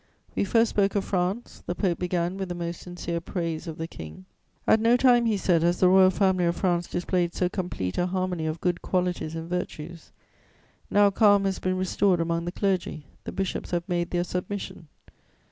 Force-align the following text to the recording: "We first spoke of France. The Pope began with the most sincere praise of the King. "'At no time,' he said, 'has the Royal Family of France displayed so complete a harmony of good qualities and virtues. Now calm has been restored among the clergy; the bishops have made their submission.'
"We 0.35 0.45
first 0.45 0.71
spoke 0.71 0.95
of 0.95 1.05
France. 1.05 1.61
The 1.67 1.75
Pope 1.75 1.99
began 1.99 2.35
with 2.35 2.49
the 2.49 2.55
most 2.55 2.81
sincere 2.81 3.21
praise 3.21 3.67
of 3.67 3.77
the 3.77 3.87
King. 3.87 4.25
"'At 4.65 4.79
no 4.79 4.97
time,' 4.97 5.27
he 5.27 5.37
said, 5.37 5.61
'has 5.61 5.79
the 5.79 5.89
Royal 5.89 6.09
Family 6.09 6.45
of 6.45 6.55
France 6.55 6.87
displayed 6.87 7.35
so 7.35 7.49
complete 7.49 7.99
a 7.99 8.07
harmony 8.07 8.47
of 8.47 8.59
good 8.61 8.81
qualities 8.81 9.35
and 9.35 9.47
virtues. 9.47 10.11
Now 10.89 11.11
calm 11.11 11.45
has 11.45 11.59
been 11.59 11.77
restored 11.77 12.19
among 12.19 12.45
the 12.45 12.51
clergy; 12.51 13.05
the 13.25 13.31
bishops 13.31 13.69
have 13.69 13.87
made 13.87 14.09
their 14.09 14.23
submission.' 14.23 14.87